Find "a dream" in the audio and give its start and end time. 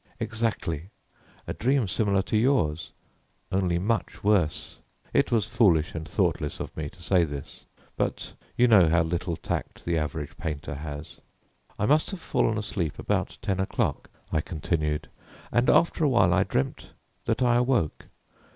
1.45-1.87